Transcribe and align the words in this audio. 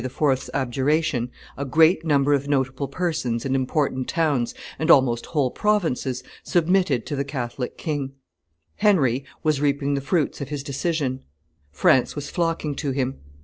's 0.31 0.49
abjuration, 0.55 1.29
a 1.55 1.63
great 1.63 2.03
number 2.03 2.33
of 2.33 2.47
notable 2.47 2.87
persons 2.87 3.45
and 3.45 3.55
important 3.55 4.07
towns, 4.07 4.55
and 4.79 4.89
almost 4.89 5.27
whole 5.27 5.51
provinces, 5.51 6.23
submitted 6.41 7.05
to 7.05 7.15
the 7.15 7.23
Catholic 7.23 7.77
king. 7.77 8.13
Henry 8.77 9.23
was 9.43 9.61
reaping 9.61 9.93
the 9.93 10.01
fruits 10.01 10.41
of 10.41 10.49
his 10.49 10.63
decision; 10.63 11.23
France 11.71 12.15
was 12.15 12.31
flocking 12.31 12.73
to 12.73 12.89
him. 12.89 13.19